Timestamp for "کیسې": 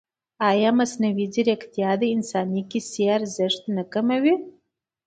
2.71-3.03